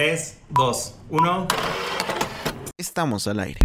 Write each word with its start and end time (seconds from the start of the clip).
3, 0.00 0.38
2, 0.56 0.94
1. 1.10 1.48
Estamos 2.78 3.26
al 3.26 3.38
aire. 3.38 3.60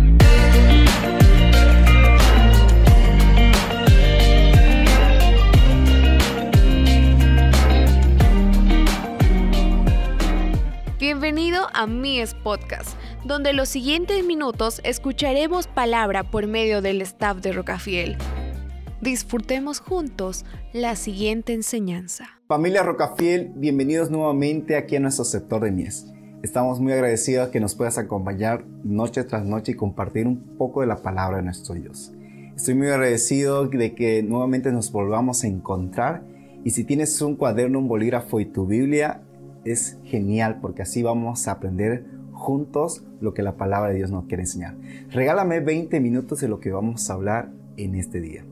Bienvenido 10.99 11.67
a 11.73 11.87
Mies 11.87 12.33
Podcast, 12.33 12.97
donde 13.23 13.53
los 13.53 13.69
siguientes 13.69 14.25
minutos 14.25 14.81
escucharemos 14.83 15.67
palabra 15.67 16.29
por 16.29 16.47
medio 16.47 16.81
del 16.81 17.01
staff 17.01 17.37
de 17.37 17.53
Rocafiel. 17.53 18.17
Disfrutemos 18.99 19.79
juntos 19.79 20.43
la 20.73 20.97
siguiente 20.97 21.53
enseñanza. 21.53 22.27
Familia 22.49 22.83
Rocafiel, 22.83 23.53
bienvenidos 23.55 24.11
nuevamente 24.11 24.75
aquí 24.75 24.97
a 24.97 24.99
nuestro 24.99 25.23
sector 25.23 25.63
de 25.63 25.71
Mies. 25.71 26.07
Estamos 26.45 26.79
muy 26.79 26.93
agradecidos 26.93 27.49
que 27.49 27.59
nos 27.59 27.73
puedas 27.73 27.97
acompañar 27.97 28.65
noche 28.83 29.23
tras 29.23 29.43
noche 29.43 29.71
y 29.71 29.75
compartir 29.75 30.27
un 30.27 30.37
poco 30.59 30.81
de 30.81 30.85
la 30.85 30.97
palabra 30.97 31.37
de 31.37 31.43
nuestro 31.43 31.73
Dios. 31.73 32.13
Estoy 32.55 32.75
muy 32.75 32.85
agradecido 32.85 33.65
de 33.65 33.95
que 33.95 34.21
nuevamente 34.21 34.71
nos 34.71 34.91
volvamos 34.91 35.43
a 35.43 35.47
encontrar 35.47 36.21
y 36.63 36.69
si 36.69 36.83
tienes 36.83 37.19
un 37.19 37.35
cuaderno, 37.35 37.79
un 37.79 37.87
bolígrafo 37.87 38.39
y 38.39 38.45
tu 38.45 38.67
Biblia, 38.67 39.23
es 39.63 39.97
genial 40.03 40.59
porque 40.61 40.83
así 40.83 41.01
vamos 41.01 41.47
a 41.47 41.53
aprender 41.53 42.05
juntos 42.31 43.03
lo 43.21 43.33
que 43.33 43.41
la 43.41 43.57
palabra 43.57 43.89
de 43.89 43.95
Dios 43.95 44.11
nos 44.11 44.25
quiere 44.25 44.43
enseñar. 44.43 44.75
Regálame 45.09 45.61
20 45.61 45.99
minutos 45.99 46.41
de 46.41 46.47
lo 46.47 46.59
que 46.59 46.69
vamos 46.69 47.09
a 47.09 47.13
hablar 47.13 47.49
en 47.75 47.95
este 47.95 48.21
día. 48.21 48.45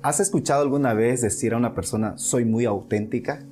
¿Has 0.00 0.18
escuchado 0.18 0.62
alguna 0.62 0.94
vez 0.94 1.20
decir 1.20 1.52
a 1.52 1.58
una 1.58 1.74
persona 1.74 2.16
soy 2.16 2.46
muy 2.46 2.64
auténtica? 2.64 3.44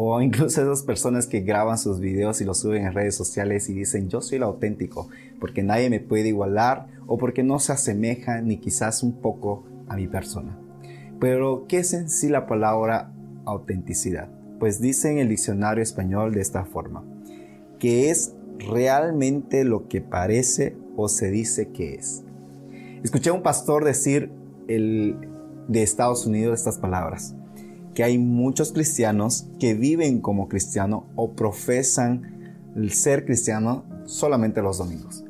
O 0.00 0.20
incluso 0.22 0.62
esas 0.62 0.82
personas 0.82 1.26
que 1.26 1.40
graban 1.40 1.76
sus 1.76 1.98
videos 1.98 2.40
y 2.40 2.44
los 2.44 2.60
suben 2.60 2.86
en 2.86 2.94
redes 2.94 3.16
sociales 3.16 3.68
y 3.68 3.74
dicen 3.74 4.08
yo 4.08 4.20
soy 4.20 4.36
el 4.36 4.44
auténtico 4.44 5.08
porque 5.40 5.62
nadie 5.62 5.90
me 5.90 5.98
puede 5.98 6.28
igualar 6.28 6.86
o 7.06 7.18
porque 7.18 7.42
no 7.42 7.58
se 7.58 7.72
asemeja 7.72 8.40
ni 8.40 8.58
quizás 8.58 9.02
un 9.02 9.20
poco 9.20 9.64
a 9.88 9.96
mi 9.96 10.06
persona. 10.06 10.56
Pero, 11.18 11.66
¿qué 11.66 11.78
es 11.78 11.94
en 11.94 12.08
sí 12.08 12.28
la 12.28 12.46
palabra 12.46 13.10
autenticidad? 13.44 14.28
pues 14.58 14.80
dice 14.80 15.10
en 15.10 15.18
el 15.18 15.28
diccionario 15.28 15.82
español 15.82 16.34
de 16.34 16.40
esta 16.40 16.64
forma, 16.64 17.04
que 17.78 18.10
es 18.10 18.34
realmente 18.58 19.64
lo 19.64 19.88
que 19.88 20.00
parece 20.00 20.76
o 20.96 21.08
se 21.08 21.30
dice 21.30 21.68
que 21.68 21.94
es. 21.94 22.24
Escuché 23.02 23.30
a 23.30 23.34
un 23.34 23.42
pastor 23.42 23.84
decir 23.84 24.30
el, 24.66 25.16
de 25.68 25.82
Estados 25.82 26.26
Unidos 26.26 26.58
estas 26.58 26.78
palabras, 26.78 27.34
que 27.98 28.04
hay 28.04 28.16
muchos 28.16 28.72
cristianos 28.72 29.48
que 29.58 29.74
viven 29.74 30.20
como 30.20 30.46
cristiano 30.46 31.08
o 31.16 31.32
profesan 31.32 32.62
ser 32.90 33.24
cristiano 33.24 33.86
solamente 34.04 34.62
los 34.62 34.78
domingos, 34.78 35.24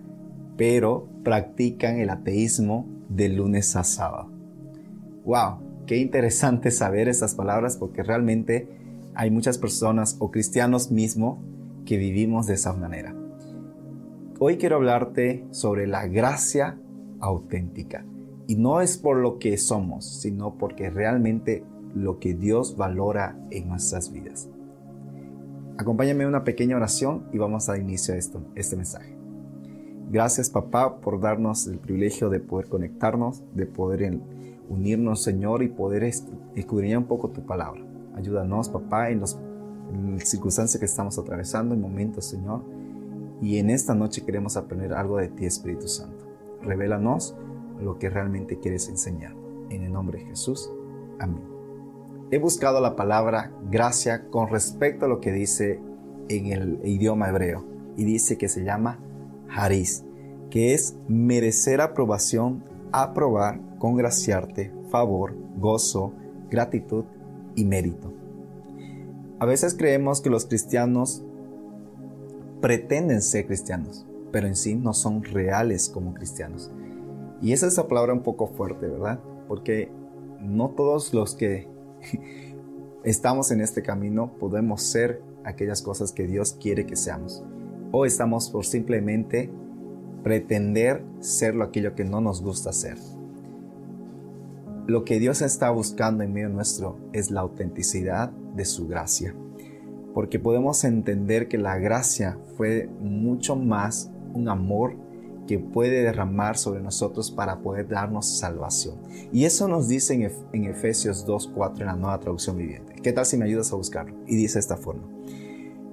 pero 0.58 1.08
practican 1.24 1.96
el 1.98 2.10
ateísmo 2.10 2.86
de 3.08 3.30
lunes 3.30 3.74
a 3.74 3.84
sábado. 3.84 4.30
¡Wow! 5.24 5.86
Qué 5.86 5.96
interesante 5.96 6.70
saber 6.70 7.08
estas 7.08 7.34
palabras 7.34 7.78
porque 7.78 8.02
realmente 8.02 8.68
hay 9.14 9.30
muchas 9.30 9.56
personas 9.56 10.16
o 10.18 10.30
cristianos 10.30 10.90
mismo 10.90 11.42
que 11.86 11.96
vivimos 11.96 12.48
de 12.48 12.52
esa 12.52 12.74
manera. 12.74 13.16
Hoy 14.40 14.58
quiero 14.58 14.76
hablarte 14.76 15.46
sobre 15.52 15.86
la 15.86 16.06
gracia 16.06 16.78
auténtica. 17.18 18.04
Y 18.46 18.56
no 18.56 18.82
es 18.82 18.98
por 18.98 19.16
lo 19.16 19.38
que 19.38 19.56
somos, 19.56 20.20
sino 20.20 20.58
porque 20.58 20.90
realmente 20.90 21.64
lo 21.94 22.18
que 22.18 22.34
Dios 22.34 22.76
valora 22.76 23.38
en 23.50 23.68
nuestras 23.68 24.12
vidas. 24.12 24.48
Acompáñame 25.76 26.24
en 26.24 26.30
una 26.30 26.44
pequeña 26.44 26.76
oración 26.76 27.24
y 27.32 27.38
vamos 27.38 27.68
a 27.68 27.72
dar 27.72 27.80
inicio 27.80 28.14
a 28.14 28.16
esto, 28.16 28.42
este 28.54 28.76
mensaje. 28.76 29.16
Gracias 30.10 30.50
papá 30.50 31.00
por 31.00 31.20
darnos 31.20 31.66
el 31.66 31.78
privilegio 31.78 32.30
de 32.30 32.40
poder 32.40 32.68
conectarnos, 32.68 33.42
de 33.54 33.66
poder 33.66 34.18
unirnos 34.68 35.22
Señor 35.22 35.62
y 35.62 35.68
poder 35.68 36.02
escudriñar 36.54 36.98
un 36.98 37.04
poco 37.04 37.30
tu 37.30 37.44
palabra. 37.44 37.82
Ayúdanos, 38.14 38.68
papá, 38.68 39.10
en, 39.10 39.20
las 39.20 39.38
circunstancias 40.24 40.78
que 40.78 40.86
estamos 40.86 41.18
atravesando, 41.18 41.74
en 41.74 41.80
momentos, 41.80 42.24
Señor. 42.24 42.62
Y 43.40 43.58
en 43.58 43.70
esta 43.70 43.94
noche 43.94 44.24
queremos 44.24 44.56
aprender 44.56 44.92
algo 44.92 45.18
de 45.18 45.28
ti, 45.28 45.46
Espíritu 45.46 45.86
Santo. 45.86 46.26
Revélanos 46.62 47.36
lo 47.80 47.98
que 47.98 48.10
realmente 48.10 48.58
quieres 48.58 48.88
enseñar. 48.88 49.34
En 49.70 49.82
el 49.82 49.92
nombre 49.92 50.18
de 50.18 50.24
Jesús. 50.24 50.70
Amén. 51.18 51.57
He 52.30 52.36
buscado 52.36 52.82
la 52.82 52.94
palabra 52.94 53.52
gracia 53.70 54.28
con 54.28 54.48
respecto 54.48 55.06
a 55.06 55.08
lo 55.08 55.18
que 55.18 55.32
dice 55.32 55.80
en 56.28 56.52
el 56.52 56.78
idioma 56.84 57.30
hebreo. 57.30 57.64
Y 57.96 58.04
dice 58.04 58.36
que 58.36 58.50
se 58.50 58.64
llama 58.64 59.00
haris, 59.48 60.04
que 60.50 60.74
es 60.74 60.94
merecer 61.08 61.80
aprobación, 61.80 62.62
aprobar, 62.92 63.60
congraciarte, 63.78 64.70
favor, 64.90 65.34
gozo, 65.56 66.12
gratitud 66.50 67.06
y 67.54 67.64
mérito. 67.64 68.12
A 69.38 69.46
veces 69.46 69.74
creemos 69.74 70.20
que 70.20 70.28
los 70.28 70.44
cristianos 70.44 71.24
pretenden 72.60 73.22
ser 73.22 73.46
cristianos, 73.46 74.06
pero 74.32 74.46
en 74.46 74.56
sí 74.56 74.74
no 74.74 74.92
son 74.92 75.24
reales 75.24 75.88
como 75.88 76.12
cristianos. 76.12 76.70
Y 77.40 77.52
esa 77.52 77.68
es 77.68 77.76
la 77.78 77.88
palabra 77.88 78.12
un 78.12 78.22
poco 78.22 78.48
fuerte, 78.48 78.86
¿verdad? 78.86 79.18
Porque 79.48 79.90
no 80.40 80.70
todos 80.70 81.14
los 81.14 81.34
que 81.34 81.77
estamos 83.04 83.50
en 83.50 83.60
este 83.60 83.82
camino 83.82 84.32
podemos 84.38 84.82
ser 84.82 85.22
aquellas 85.44 85.82
cosas 85.82 86.12
que 86.12 86.26
Dios 86.26 86.56
quiere 86.60 86.86
que 86.86 86.96
seamos. 86.96 87.42
O 87.92 88.04
estamos 88.04 88.50
por 88.50 88.66
simplemente 88.66 89.50
pretender 90.22 91.02
ser 91.20 91.54
lo 91.54 91.64
aquello 91.64 91.94
que 91.94 92.04
no 92.04 92.20
nos 92.20 92.42
gusta 92.42 92.72
ser 92.72 92.98
lo 94.88 95.04
que 95.04 95.18
Dios 95.18 95.42
está 95.42 95.68
buscando 95.68 96.24
en 96.24 96.32
medio 96.32 96.48
nuestro 96.48 96.98
es 97.12 97.30
la 97.30 97.42
autenticidad 97.42 98.30
de 98.30 98.64
su 98.64 98.88
gracia. 98.88 99.34
Porque 100.14 100.38
podemos 100.38 100.82
entender 100.82 101.46
que 101.46 101.58
la 101.58 101.78
gracia 101.78 102.38
fue 102.56 102.88
mucho 102.98 103.54
más 103.54 104.10
un 104.32 104.48
amor 104.48 104.96
que 105.48 105.58
puede 105.58 106.02
derramar 106.02 106.56
sobre 106.56 106.80
nosotros 106.80 107.32
para 107.32 107.58
poder 107.60 107.88
darnos 107.88 108.38
salvación. 108.38 108.96
Y 109.32 109.46
eso 109.46 109.66
nos 109.66 109.88
dice 109.88 110.14
en, 110.52 110.64
Efesios 110.66 111.26
2.4 111.26 111.80
en 111.80 111.86
la 111.86 111.96
nueva 111.96 112.20
traducción 112.20 112.56
viviente. 112.56 112.94
¿Qué 113.02 113.12
tal 113.12 113.26
si 113.26 113.36
me 113.36 113.46
ayudas 113.46 113.72
a 113.72 113.76
buscarlo? 113.76 114.14
Y 114.26 114.36
dice 114.36 114.60
esta 114.60 114.76
forma. 114.76 115.02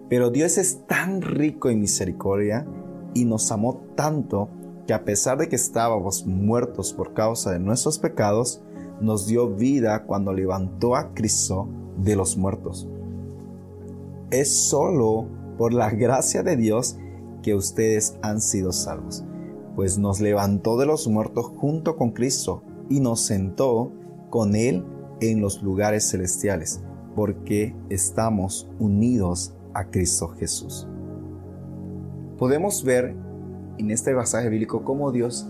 Pero 0.10 0.30
Dios 0.30 0.60
es 0.60 0.86
tan 0.86 1.22
rico 1.22 1.70
en 1.70 1.80
misericordia 1.80 2.68
y 3.16 3.26
nos 3.26 3.52
amó 3.52 3.82
tanto 3.96 4.50
que 4.86 4.94
a 4.94 5.04
pesar 5.04 5.40
de 5.40 5.50
que 5.50 5.56
estábamos 5.56 6.28
muertos 6.28 6.94
por 6.94 7.14
causa 7.14 7.52
de 7.52 7.60
nuestros 7.60 7.98
pecados, 7.98 8.62
nos 9.02 9.26
dio 9.26 9.50
vida 9.50 10.04
cuando 10.04 10.34
levantó 10.34 10.96
a 10.96 11.14
Cristo 11.14 11.68
de 11.98 12.16
los 12.16 12.38
muertos. 12.38 12.88
Es 14.32 14.54
solo 14.54 15.28
por 15.58 15.74
la 15.74 15.90
gracia 15.90 16.44
de 16.44 16.58
Dios 16.58 16.98
que 17.42 17.56
ustedes 17.56 18.18
han 18.22 18.42
sido 18.42 18.72
salvos, 18.72 19.24
pues 19.76 19.98
nos 19.98 20.22
levantó 20.22 20.78
de 20.78 20.86
los 20.86 21.08
muertos 21.08 21.48
junto 21.58 21.96
con 21.98 22.12
Cristo 22.12 22.64
y 22.90 23.00
nos 23.00 23.22
sentó 23.22 23.92
con 24.30 24.56
Él 24.56 24.86
en 25.22 25.42
los 25.42 25.62
lugares 25.62 26.10
celestiales, 26.10 26.82
porque 27.16 27.76
estamos 27.90 28.70
unidos 28.80 29.54
a 29.74 29.90
Cristo 29.90 30.30
Jesús. 30.30 30.88
Podemos 32.38 32.84
ver 32.84 33.16
en 33.78 33.92
este 33.92 34.14
pasaje 34.14 34.50
bíblico 34.50 34.84
cómo 34.84 35.12
Dios 35.12 35.48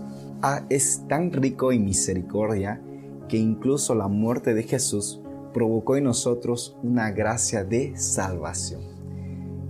es 0.68 1.02
tan 1.08 1.32
rico 1.32 1.72
en 1.72 1.84
misericordia 1.84 2.82
que 3.28 3.38
incluso 3.38 3.94
la 3.94 4.08
muerte 4.08 4.54
de 4.54 4.62
Jesús 4.62 5.20
provocó 5.52 5.96
en 5.96 6.04
nosotros 6.04 6.76
una 6.82 7.10
gracia 7.10 7.64
de 7.64 7.96
salvación. 7.96 8.95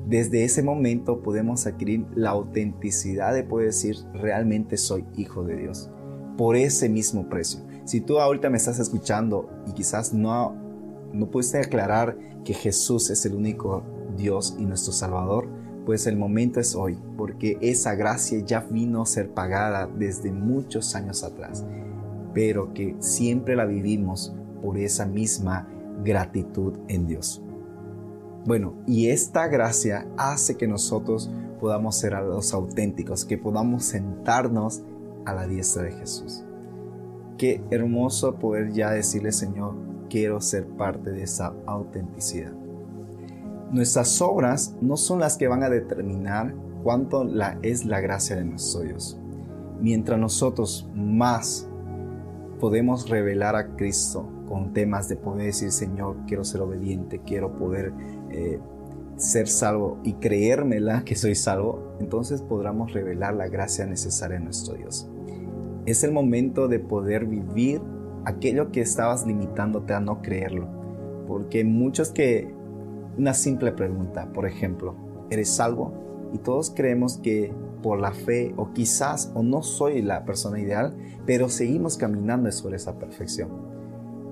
Desde 0.06 0.44
ese 0.44 0.62
momento 0.62 1.22
podemos 1.22 1.66
adquirir 1.66 2.06
la 2.14 2.30
autenticidad 2.30 3.34
de 3.34 3.42
poder 3.42 3.66
decir 3.66 3.96
realmente 4.14 4.76
soy 4.76 5.04
hijo 5.16 5.44
de 5.44 5.56
Dios 5.56 5.90
por 6.36 6.56
ese 6.56 6.88
mismo 6.88 7.28
precio. 7.28 7.60
Si 7.84 8.00
tú 8.00 8.18
ahorita 8.18 8.50
me 8.50 8.56
estás 8.56 8.78
escuchando 8.78 9.50
y 9.66 9.72
quizás 9.72 10.12
no, 10.12 10.54
no 11.12 11.30
pudiste 11.30 11.58
aclarar 11.58 12.16
que 12.44 12.54
Jesús 12.54 13.10
es 13.10 13.24
el 13.26 13.34
único 13.34 13.84
Dios 14.16 14.56
y 14.58 14.64
nuestro 14.64 14.92
Salvador, 14.92 15.48
pues 15.84 16.06
el 16.06 16.16
momento 16.16 16.60
es 16.60 16.74
hoy, 16.74 16.98
porque 17.16 17.58
esa 17.60 17.94
gracia 17.94 18.38
ya 18.44 18.60
vino 18.60 19.02
a 19.02 19.06
ser 19.06 19.30
pagada 19.30 19.86
desde 19.86 20.32
muchos 20.32 20.94
años 20.94 21.22
atrás 21.22 21.64
pero 22.36 22.74
que 22.74 22.94
siempre 22.98 23.56
la 23.56 23.64
vivimos 23.64 24.36
por 24.60 24.76
esa 24.76 25.06
misma 25.06 25.66
gratitud 26.04 26.74
en 26.86 27.06
Dios. 27.06 27.42
Bueno, 28.46 28.74
y 28.86 29.08
esta 29.08 29.48
gracia 29.48 30.06
hace 30.16 30.56
que 30.56 30.68
nosotros 30.68 31.28
podamos 31.60 31.96
ser 31.96 32.12
los 32.12 32.54
auténticos, 32.54 33.24
que 33.24 33.38
podamos 33.38 33.84
sentarnos 33.84 34.84
a 35.24 35.34
la 35.34 35.48
diestra 35.48 35.82
de 35.82 35.92
Jesús. 35.92 36.44
Qué 37.38 37.60
hermoso 37.70 38.36
poder 38.36 38.72
ya 38.72 38.92
decirle, 38.92 39.32
Señor, 39.32 39.74
quiero 40.08 40.40
ser 40.40 40.64
parte 40.64 41.10
de 41.10 41.24
esa 41.24 41.54
autenticidad. 41.66 42.52
Nuestras 43.72 44.22
obras 44.22 44.76
no 44.80 44.96
son 44.96 45.18
las 45.18 45.36
que 45.36 45.48
van 45.48 45.64
a 45.64 45.68
determinar 45.68 46.54
cuánto 46.84 47.26
es 47.62 47.84
la 47.84 48.00
gracia 48.00 48.36
de 48.36 48.44
Dios. 48.44 49.18
Mientras 49.80 50.20
nosotros 50.20 50.88
más 50.94 51.68
podemos 52.60 53.08
revelar 53.08 53.56
a 53.56 53.74
Cristo 53.74 54.28
con 54.48 54.72
temas 54.72 55.08
de 55.08 55.16
poder 55.16 55.46
decir, 55.46 55.72
Señor, 55.72 56.16
quiero 56.26 56.44
ser 56.44 56.60
obediente, 56.60 57.20
quiero 57.26 57.58
poder 57.58 57.92
eh, 58.36 58.60
ser 59.16 59.48
salvo 59.48 59.98
y 60.04 60.14
creérmela 60.14 61.04
que 61.04 61.16
soy 61.16 61.34
salvo, 61.34 61.96
entonces 62.00 62.42
podremos 62.42 62.92
revelar 62.92 63.34
la 63.34 63.48
gracia 63.48 63.86
necesaria 63.86 64.36
en 64.36 64.44
nuestro 64.44 64.74
Dios. 64.74 65.08
Es 65.86 66.04
el 66.04 66.12
momento 66.12 66.68
de 66.68 66.80
poder 66.80 67.24
vivir 67.24 67.80
aquello 68.26 68.72
que 68.72 68.82
estabas 68.82 69.26
limitándote 69.26 69.94
a 69.94 70.00
no 70.00 70.20
creerlo. 70.20 70.68
Porque 71.26 71.64
muchos 71.64 72.10
que, 72.10 72.52
una 73.16 73.32
simple 73.32 73.72
pregunta, 73.72 74.32
por 74.34 74.46
ejemplo, 74.46 74.94
¿eres 75.30 75.48
salvo? 75.48 75.94
Y 76.34 76.38
todos 76.38 76.70
creemos 76.70 77.16
que 77.18 77.54
por 77.82 77.98
la 78.00 78.12
fe 78.12 78.52
o 78.56 78.72
quizás 78.72 79.32
o 79.34 79.42
no 79.42 79.62
soy 79.62 80.02
la 80.02 80.24
persona 80.24 80.60
ideal, 80.60 80.94
pero 81.24 81.48
seguimos 81.48 81.96
caminando 81.96 82.50
sobre 82.52 82.76
esa 82.76 82.98
perfección. 82.98 83.48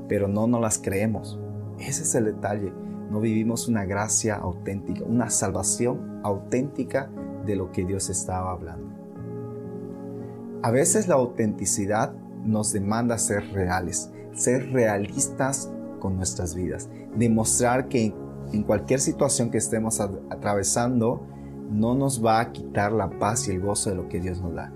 Pero 0.08 0.28
no 0.28 0.46
nos 0.46 0.60
las 0.60 0.78
creemos. 0.78 1.40
Ese 1.78 2.02
es 2.02 2.14
el 2.14 2.26
detalle. 2.26 2.72
No 3.10 3.20
vivimos 3.20 3.68
una 3.68 3.84
gracia 3.84 4.36
auténtica, 4.36 5.04
una 5.04 5.30
salvación 5.30 6.20
auténtica 6.22 7.10
de 7.46 7.56
lo 7.56 7.70
que 7.70 7.84
Dios 7.84 8.08
estaba 8.10 8.52
hablando. 8.52 8.94
A 10.62 10.70
veces 10.70 11.08
la 11.08 11.16
autenticidad 11.16 12.14
nos 12.44 12.72
demanda 12.72 13.18
ser 13.18 13.52
reales, 13.52 14.10
ser 14.32 14.72
realistas 14.72 15.70
con 16.00 16.16
nuestras 16.16 16.54
vidas, 16.54 16.88
demostrar 17.16 17.88
que 17.88 18.14
en 18.52 18.62
cualquier 18.62 19.00
situación 19.00 19.50
que 19.50 19.58
estemos 19.58 20.00
atravesando, 20.00 21.26
no 21.70 21.94
nos 21.94 22.24
va 22.24 22.40
a 22.40 22.52
quitar 22.52 22.92
la 22.92 23.10
paz 23.18 23.48
y 23.48 23.52
el 23.52 23.60
gozo 23.60 23.90
de 23.90 23.96
lo 23.96 24.08
que 24.08 24.20
Dios 24.20 24.40
nos 24.40 24.54
da. 24.54 24.72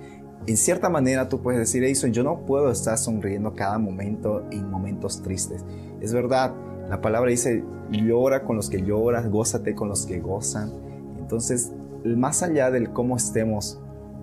En 0.46 0.56
cierta 0.56 0.88
manera 0.88 1.28
tú 1.28 1.42
puedes 1.42 1.60
decir, 1.60 1.84
eso 1.84 2.06
yo 2.06 2.24
no 2.24 2.46
puedo 2.46 2.70
estar 2.70 2.96
sonriendo 2.96 3.54
cada 3.54 3.78
momento 3.78 4.46
en 4.50 4.70
momentos 4.70 5.22
tristes. 5.22 5.64
Es 6.00 6.12
verdad, 6.12 6.54
la 6.88 7.00
palabra 7.00 7.30
dice, 7.30 7.64
llora 7.90 8.44
con 8.44 8.56
los 8.56 8.70
que 8.70 8.82
lloran, 8.82 9.30
gózate 9.30 9.74
con 9.74 9.88
los 9.88 10.06
que 10.06 10.20
gozan. 10.20 10.72
Entonces, 11.18 11.72
más 12.04 12.42
allá 12.42 12.70
del 12.70 12.90
cómo 12.92 13.16
estemos 13.16 13.80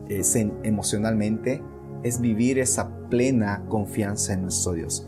eh, 0.10 0.24
emocionalmente, 0.64 1.62
es 2.04 2.22
vivir 2.22 2.60
esa 2.60 2.90
plena 3.10 3.64
confianza 3.68 4.34
en 4.34 4.44
nuestro 4.44 4.74
Dios. 4.74 5.08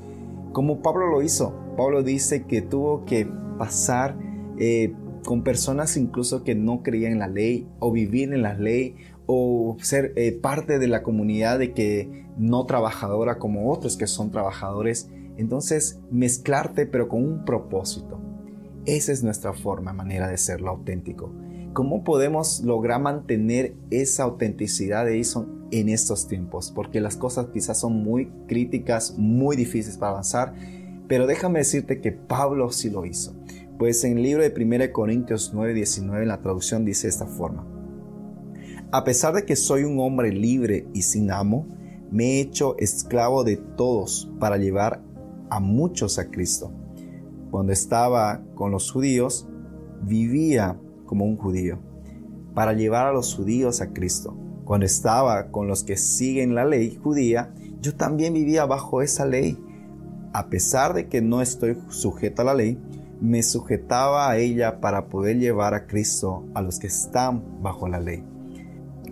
Como 0.51 0.81
Pablo 0.81 1.07
lo 1.07 1.21
hizo, 1.21 1.53
Pablo 1.77 2.01
dice 2.01 2.45
que 2.45 2.61
tuvo 2.61 3.05
que 3.05 3.27
pasar 3.57 4.17
eh, 4.57 4.93
con 5.23 5.43
personas 5.43 5.97
incluso 5.97 6.43
que 6.43 6.55
no 6.55 6.81
creían 6.81 7.13
en 7.13 7.19
la 7.19 7.27
ley 7.27 7.67
o 7.79 7.91
vivir 7.91 8.33
en 8.33 8.41
la 8.41 8.53
ley 8.53 8.95
o 9.27 9.77
ser 9.81 10.13
eh, 10.15 10.31
parte 10.31 10.79
de 10.79 10.87
la 10.87 11.03
comunidad 11.03 11.59
de 11.59 11.73
que 11.73 12.25
no 12.37 12.65
trabajadora 12.65 13.37
como 13.37 13.71
otros 13.71 13.97
que 13.97 14.07
son 14.07 14.31
trabajadores. 14.31 15.09
Entonces, 15.37 15.99
mezclarte 16.11 16.85
pero 16.85 17.07
con 17.07 17.23
un 17.23 17.45
propósito. 17.45 18.19
Esa 18.85 19.11
es 19.11 19.23
nuestra 19.23 19.53
forma, 19.53 19.93
manera 19.93 20.27
de 20.27 20.37
serlo 20.37 20.69
auténtico. 20.69 21.31
¿Cómo 21.73 22.03
podemos 22.03 22.61
lograr 22.61 23.01
mantener 23.01 23.75
esa 23.91 24.23
autenticidad 24.23 25.05
de 25.05 25.17
Ison 25.17 25.67
en 25.71 25.89
estos 25.89 26.27
tiempos? 26.27 26.71
Porque 26.73 27.01
las 27.01 27.17
cosas 27.17 27.47
quizás 27.53 27.79
son 27.79 28.01
muy 28.03 28.31
críticas, 28.47 29.15
muy 29.17 29.55
difíciles 29.55 29.97
para 29.97 30.13
avanzar, 30.13 30.55
pero 31.07 31.27
déjame 31.27 31.59
decirte 31.59 32.01
que 32.01 32.11
Pablo 32.11 32.71
sí 32.71 32.89
lo 32.89 33.05
hizo. 33.05 33.35
Pues 33.77 34.03
en 34.03 34.17
el 34.17 34.23
libro 34.23 34.41
de 34.41 34.53
1 34.55 34.91
Corintios 34.91 35.51
9, 35.53 35.73
19 35.73 36.25
la 36.25 36.41
traducción 36.41 36.83
dice 36.83 37.07
de 37.07 37.11
esta 37.11 37.27
forma. 37.27 37.67
A 38.91 39.03
pesar 39.03 39.35
de 39.35 39.45
que 39.45 39.55
soy 39.55 39.83
un 39.83 39.99
hombre 39.99 40.31
libre 40.31 40.87
y 40.93 41.03
sin 41.03 41.29
amo, 41.29 41.67
me 42.09 42.23
he 42.23 42.39
hecho 42.39 42.77
esclavo 42.79 43.43
de 43.43 43.57
todos 43.57 44.31
para 44.39 44.57
llevar 44.57 45.03
a 45.49 45.59
muchos 45.59 46.19
a 46.19 46.29
Cristo. 46.29 46.71
Cuando 47.51 47.71
estaba 47.73 48.41
con 48.55 48.71
los 48.71 48.91
judíos, 48.91 49.47
vivía 50.03 50.79
como 51.05 51.25
un 51.25 51.37
judío, 51.37 51.79
para 52.53 52.73
llevar 52.73 53.07
a 53.07 53.13
los 53.13 53.35
judíos 53.35 53.81
a 53.81 53.93
Cristo. 53.93 54.35
Cuando 54.65 54.85
estaba 54.85 55.49
con 55.49 55.67
los 55.67 55.83
que 55.83 55.95
siguen 55.95 56.55
la 56.55 56.65
ley 56.65 56.99
judía, 57.01 57.53
yo 57.81 57.95
también 57.95 58.33
vivía 58.33 58.65
bajo 58.65 59.01
esa 59.01 59.25
ley. 59.25 59.57
A 60.33 60.49
pesar 60.49 60.93
de 60.93 61.07
que 61.07 61.21
no 61.21 61.41
estoy 61.41 61.77
sujeto 61.87 62.41
a 62.41 62.45
la 62.45 62.53
ley, 62.53 62.77
me 63.21 63.41
sujetaba 63.43 64.29
a 64.29 64.37
ella 64.37 64.79
para 64.79 65.07
poder 65.07 65.39
llevar 65.39 65.73
a 65.73 65.87
Cristo 65.87 66.43
a 66.53 66.61
los 66.61 66.79
que 66.79 66.87
están 66.87 67.61
bajo 67.61 67.87
la 67.87 67.99
ley. 67.99 68.23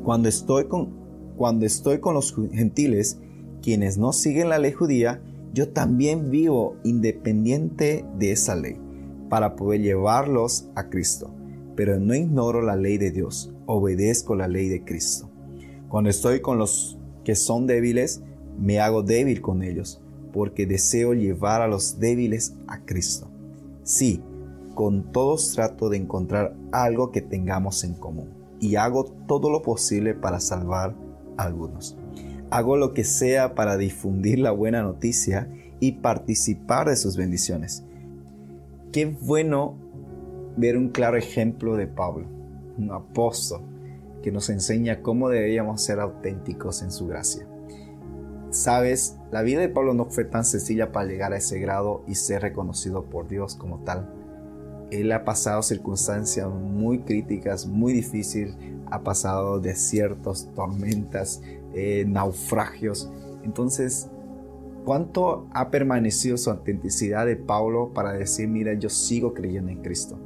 Cuando 0.03 0.29
estoy 0.29 0.65
con, 0.67 0.93
cuando 1.37 1.65
estoy 1.65 1.99
con 1.99 2.13
los 2.13 2.35
gentiles, 2.51 3.19
quienes 3.61 3.97
no 3.97 4.13
siguen 4.13 4.49
la 4.49 4.59
ley 4.59 4.73
judía, 4.73 5.21
yo 5.55 5.69
también 5.69 6.29
vivo 6.31 6.75
independiente 6.83 8.05
de 8.19 8.33
esa 8.33 8.55
ley, 8.55 8.77
para 9.29 9.55
poder 9.55 9.81
llevarlos 9.81 10.67
a 10.75 10.89
Cristo. 10.89 11.33
Pero 11.77 11.97
no 11.97 12.13
ignoro 12.13 12.61
la 12.61 12.75
ley 12.75 12.97
de 12.97 13.11
Dios, 13.11 13.53
obedezco 13.65 14.35
la 14.35 14.49
ley 14.49 14.67
de 14.67 14.83
Cristo. 14.83 15.29
Cuando 15.87 16.09
estoy 16.09 16.41
con 16.41 16.57
los 16.57 16.99
que 17.23 17.35
son 17.35 17.67
débiles, 17.67 18.21
me 18.59 18.81
hago 18.81 19.01
débil 19.01 19.41
con 19.41 19.63
ellos, 19.63 20.01
porque 20.33 20.67
deseo 20.67 21.13
llevar 21.13 21.61
a 21.61 21.67
los 21.67 21.99
débiles 21.99 22.57
a 22.67 22.81
Cristo. 22.83 23.29
Sí, 23.83 24.21
con 24.73 25.13
todos 25.13 25.53
trato 25.53 25.87
de 25.87 25.95
encontrar 25.95 26.53
algo 26.73 27.11
que 27.11 27.21
tengamos 27.21 27.85
en 27.85 27.93
común 27.93 28.27
y 28.59 28.75
hago 28.75 29.05
todo 29.05 29.49
lo 29.49 29.61
posible 29.61 30.15
para 30.15 30.41
salvar 30.41 30.93
a 31.37 31.43
algunos. 31.43 31.97
Hago 32.51 32.77
lo 32.77 32.93
que 32.93 33.03
sea 33.03 33.55
para 33.55 33.77
difundir 33.77 34.39
la 34.39 34.51
buena 34.51 34.81
noticia 34.81 35.49
y 35.79 35.93
participar 35.93 36.87
de 36.87 36.95
sus 36.95 37.17
bendiciones. 37.17 37.83
Qué 38.91 39.05
bueno 39.05 39.77
ver 40.57 40.77
un 40.77 40.89
claro 40.89 41.17
ejemplo 41.17 41.75
de 41.75 41.87
Pablo, 41.87 42.27
un 42.77 42.91
apóstol 42.91 43.61
que 44.23 44.31
nos 44.31 44.49
enseña 44.49 45.01
cómo 45.01 45.29
deberíamos 45.29 45.83
ser 45.83 45.99
auténticos 45.99 46.81
en 46.81 46.91
su 46.91 47.07
gracia. 47.07 47.47
Sabes, 48.49 49.17
la 49.31 49.41
vida 49.41 49.59
de 49.59 49.69
Pablo 49.69 49.93
no 49.93 50.05
fue 50.05 50.23
tan 50.23 50.45
sencilla 50.45 50.91
para 50.91 51.07
llegar 51.07 51.33
a 51.33 51.37
ese 51.37 51.59
grado 51.59 52.03
y 52.07 52.15
ser 52.15 52.41
reconocido 52.41 53.03
por 53.03 53.27
Dios 53.27 53.55
como 53.55 53.79
tal. 53.83 54.09
Él 54.91 55.11
ha 55.11 55.25
pasado 55.25 55.61
circunstancias 55.61 56.49
muy 56.49 56.99
críticas, 56.99 57.67
muy 57.67 57.91
difíciles, 57.91 58.55
ha 58.89 59.03
pasado 59.03 59.59
desiertos, 59.59 60.49
tormentas, 60.55 61.41
eh, 61.75 62.05
naufragios. 62.07 63.11
Entonces, 63.43 64.09
¿cuánto 64.85 65.47
ha 65.53 65.69
permanecido 65.69 66.37
su 66.37 66.49
autenticidad 66.49 67.25
de 67.25 67.35
Pablo 67.35 67.91
para 67.93 68.13
decir, 68.13 68.47
mira, 68.47 68.73
yo 68.73 68.89
sigo 68.89 69.33
creyendo 69.33 69.71
en 69.71 69.81
Cristo? 69.81 70.17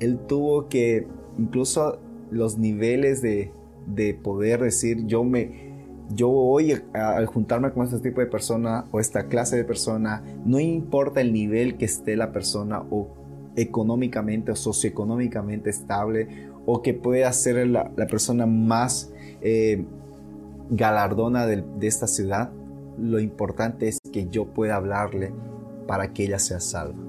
Él 0.00 0.18
tuvo 0.26 0.68
que, 0.68 1.06
incluso 1.38 1.98
los 2.30 2.56
niveles 2.56 3.20
de, 3.20 3.52
de 3.86 4.14
poder 4.14 4.62
decir, 4.62 5.06
yo 5.06 5.24
me, 5.24 5.74
yo 6.14 6.30
hoy 6.30 6.80
al 6.92 7.26
juntarme 7.26 7.72
con 7.72 7.84
este 7.84 7.98
tipo 7.98 8.20
de 8.20 8.26
persona 8.26 8.84
o 8.90 9.00
esta 9.00 9.26
clase 9.26 9.56
de 9.56 9.64
persona, 9.64 10.22
no 10.44 10.60
importa 10.60 11.20
el 11.20 11.32
nivel 11.32 11.76
que 11.76 11.84
esté 11.84 12.16
la 12.16 12.32
persona 12.32 12.82
o 12.90 13.08
económicamente 13.56 14.52
o 14.52 14.56
socioeconómicamente 14.56 15.70
estable 15.70 16.48
o 16.66 16.82
que 16.82 16.94
pueda 16.94 17.32
ser 17.32 17.66
la, 17.66 17.90
persona 18.08 18.46
más 18.46 19.12
eh, 19.40 19.84
galardona 20.70 21.46
de, 21.46 21.64
esta 21.82 22.06
ciudad, 22.06 22.50
lo 22.98 23.20
importante 23.20 23.88
es 23.88 23.98
que 24.12 24.28
yo 24.28 24.46
pueda 24.52 24.76
hablarle 24.76 25.32
para 25.86 26.12
que 26.12 26.24
ella 26.24 26.38
sea 26.38 26.60
salva. 26.60 27.02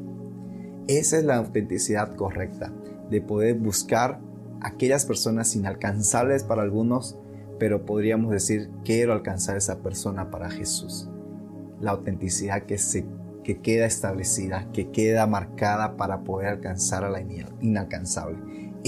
Esa 0.88 1.18
es 1.18 1.24
la 1.24 1.38
autenticidad 1.38 2.16
correcta, 2.16 2.72
de 3.10 3.22
poder 3.22 3.56
buscar 3.56 4.20
aquellas 4.62 5.06
personas 5.06 5.56
inalcanzables 5.56 6.44
para 6.44 6.62
algunos, 6.62 7.18
pero 7.60 7.86
podríamos 7.86 8.32
decir, 8.32 8.70
quiero 8.84 9.14
alcanzar 9.14 9.56
a 9.56 9.60
esa 9.60 9.80
persona 9.80 10.30
para 10.30 10.50
Jesús. 10.50 11.10
La 11.82 11.92
autenticidad 11.92 12.64
que, 12.64 12.78
se, 12.78 13.06
que 13.44 13.60
queda 13.60 13.86
establecida, 13.86 14.70
que 14.72 14.92
queda 14.92 15.28
marcada 15.28 15.98
para 15.98 16.24
poder 16.24 16.48
alcanzar 16.48 17.04
a 17.04 17.10
la 17.10 17.22
inalcanzable. 17.62 18.38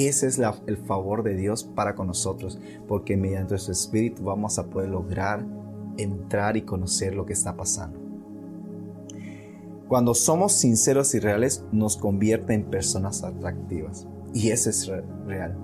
Ese 0.08 0.28
es 0.28 0.40
el 0.66 0.78
favor 0.78 1.24
de 1.24 1.36
Dios 1.36 1.66
para 1.66 1.94
con 1.94 2.08
nosotros, 2.08 2.58
porque 2.88 3.18
mediante 3.18 3.58
su 3.58 3.74
Espíritu 3.74 4.24
vamos 4.24 4.58
a 4.58 4.68
poder 4.68 4.90
lograr 4.90 5.46
entrar 5.98 6.56
y 6.56 6.62
conocer 6.62 7.14
lo 7.14 7.26
que 7.26 7.34
está 7.34 7.58
pasando. 7.58 8.00
Cuando 9.90 10.14
somos 10.14 10.54
sinceros 10.54 11.14
y 11.16 11.20
reales, 11.20 11.66
nos 11.74 11.98
convierte 11.98 12.54
en 12.54 12.64
personas 12.64 13.26
atractivas. 13.26 14.08
Y 14.34 14.52
eso 14.52 14.70
es 14.70 14.90
real. 15.26 15.58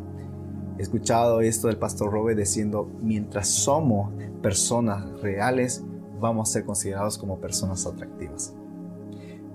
He 0.77 0.81
escuchado 0.81 1.39
esto 1.39 1.67
del 1.67 1.77
pastor 1.77 2.11
Robert 2.11 2.37
diciendo, 2.37 2.91
mientras 3.01 3.47
somos 3.47 4.11
personas 4.41 5.21
reales, 5.21 5.81
vamos 6.19 6.49
a 6.49 6.53
ser 6.53 6.65
considerados 6.65 7.17
como 7.17 7.39
personas 7.39 7.85
atractivas. 7.85 8.53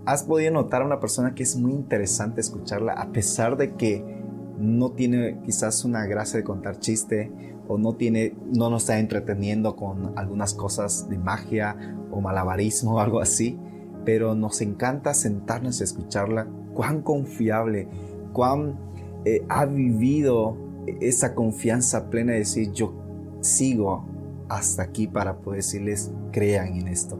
¿Has 0.07 0.23
podido 0.23 0.53
notar 0.53 0.81
a 0.81 0.87
una 0.87 1.01
persona 1.01 1.35
que 1.35 1.43
es 1.43 1.55
muy 1.57 1.73
interesante 1.73 2.41
escucharla 2.41 2.95
a 2.95 3.13
pesar 3.13 3.59
de 3.59 3.75
que 3.75 4.20
no 4.61 4.93
tiene 4.93 5.41
quizás 5.45 5.85
una 5.85 6.05
gracia 6.07 6.39
de 6.39 6.45
contar 6.45 6.79
chiste 6.79 7.33
o 7.67 7.79
no 7.79 7.95
tiene 7.95 8.35
no 8.53 8.69
nos 8.69 8.83
está 8.83 8.99
entreteniendo 8.99 9.75
con 9.75 10.13
algunas 10.19 10.55
cosas 10.55 11.09
de 11.09 11.19
magia 11.19 11.97
o 12.11 12.21
malabarismo 12.21 12.95
o 12.97 13.01
algo 13.01 13.21
así, 13.21 13.59
pero 14.05 14.35
nos 14.35 14.61
encanta 14.61 15.15
sentarnos 15.15 15.81
a 15.81 15.85
escucharla, 15.85 16.47
cuán 16.75 17.03
confiable, 17.03 17.89
cuán 18.33 18.79
eh, 19.25 19.45
ha 19.49 19.65
vivido 19.67 20.57
esa 21.01 21.35
confianza 21.35 22.11
plena 22.11 22.33
de 22.33 22.39
decir 22.39 22.73
yo 22.73 22.95
sigo 23.41 24.05
hasta 24.49 24.83
aquí 24.83 25.07
para 25.07 25.39
poder 25.39 25.59
decirles 25.59 26.11
crean 26.33 26.77
en 26.77 26.89
esto. 26.89 27.19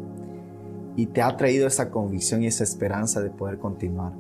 Y 0.97 1.07
te 1.07 1.23
ha 1.23 1.37
traído 1.37 1.67
esa 1.67 1.91
convicción 1.91 2.43
y 2.43 2.47
esa 2.47 2.65
esperanza 2.65 3.23
de 3.23 3.31
poder 3.31 3.59
continuar. 3.59 4.13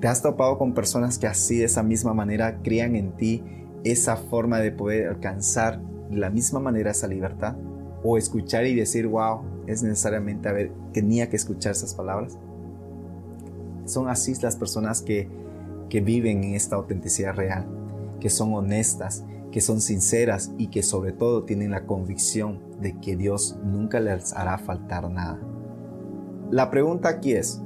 ¿Te 0.00 0.06
has 0.06 0.22
topado 0.22 0.58
con 0.58 0.74
personas 0.74 1.18
que 1.18 1.26
así 1.26 1.58
de 1.58 1.64
esa 1.64 1.82
misma 1.82 2.14
manera 2.14 2.60
crean 2.62 2.94
en 2.94 3.12
ti 3.16 3.42
esa 3.82 4.16
forma 4.16 4.60
de 4.60 4.70
poder 4.70 5.08
alcanzar 5.08 5.80
de 6.08 6.16
la 6.16 6.30
misma 6.30 6.60
manera 6.60 6.92
esa 6.92 7.08
libertad? 7.08 7.56
¿O 8.04 8.16
escuchar 8.16 8.64
y 8.66 8.76
decir, 8.76 9.08
wow, 9.08 9.40
es 9.66 9.82
necesariamente 9.82 10.48
haber, 10.48 10.72
tenía 10.92 11.28
que 11.28 11.34
escuchar 11.34 11.72
esas 11.72 11.94
palabras? 11.94 12.38
Son 13.86 14.08
así 14.08 14.34
las 14.40 14.54
personas 14.54 15.02
que, 15.02 15.28
que 15.88 16.00
viven 16.00 16.44
en 16.44 16.54
esta 16.54 16.76
autenticidad 16.76 17.34
real, 17.34 17.66
que 18.20 18.30
son 18.30 18.54
honestas, 18.54 19.24
que 19.50 19.60
son 19.60 19.80
sinceras 19.80 20.52
y 20.58 20.68
que 20.68 20.84
sobre 20.84 21.10
todo 21.10 21.42
tienen 21.42 21.72
la 21.72 21.86
convicción 21.86 22.60
de 22.80 22.96
que 23.00 23.16
Dios 23.16 23.58
nunca 23.64 23.98
les 23.98 24.32
hará 24.32 24.58
faltar 24.58 25.10
nada. 25.10 25.40
La 26.52 26.70
pregunta 26.70 27.08
aquí 27.08 27.32
es, 27.32 27.60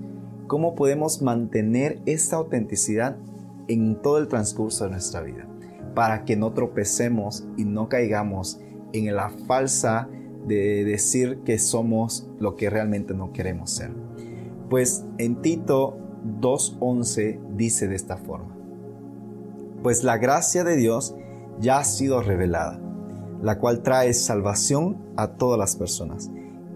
¿cómo 0.47 0.75
podemos 0.75 1.23
mantener 1.23 2.01
esta 2.07 2.37
autenticidad 2.37 3.17
en 3.69 4.01
todo 4.01 4.19
el 4.19 4.29
transcurso 4.29 4.85
de 4.85 4.91
nuestra 4.91 5.23
vida? 5.23 5.47
Para 5.95 6.25
que 6.25 6.37
no 6.37 6.53
tropecemos 6.53 7.45
y 7.57 7.65
no 7.65 7.89
caigamos 7.89 8.61
en 8.93 9.15
la 9.15 9.31
falsa 9.47 10.09
de 10.47 10.85
decir 10.85 11.41
que 11.45 11.59
somos 11.59 12.29
lo 12.39 12.57
que 12.57 12.71
realmente 12.71 13.15
no 13.15 13.33
queremos 13.33 13.71
ser. 13.71 13.93
Pues 14.69 15.05
en 15.19 15.41
Tito 15.43 15.99
2.11 16.41 17.57
dice 17.57 17.89
de 17.89 17.97
esta 17.97 18.17
forma, 18.17 18.57
pues 19.83 20.05
la 20.05 20.19
gracia 20.19 20.65
de 20.65 20.77
Dios 20.77 21.15
ya 21.61 21.79
ha 21.79 21.85
sido 21.85 22.23
revelada, 22.23 22.81
la 23.43 23.59
cual 23.59 23.83
trae 23.83 24.15
salvación 24.15 24.99
a 25.17 25.33
todas 25.33 25.59
las 25.59 25.77
personas 25.77 26.31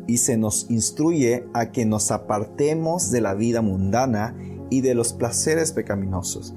y 0.06 0.18
se 0.18 0.36
nos 0.36 0.70
instruye 0.70 1.46
a 1.52 1.72
que 1.72 1.84
nos 1.84 2.10
apartemos 2.10 3.10
de 3.10 3.20
la 3.20 3.34
vida 3.34 3.62
mundana 3.62 4.36
y 4.70 4.80
de 4.80 4.94
los 4.94 5.12
placeres 5.12 5.72
pecaminosos. 5.72 6.54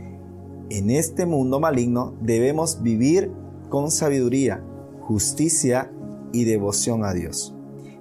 En 0.69 0.89
este 0.89 1.25
mundo 1.25 1.59
maligno 1.59 2.15
debemos 2.21 2.81
vivir 2.81 3.31
con 3.69 3.91
sabiduría, 3.91 4.63
justicia 5.01 5.91
y 6.31 6.43
devoción 6.43 7.03
a 7.03 7.13
Dios, 7.13 7.55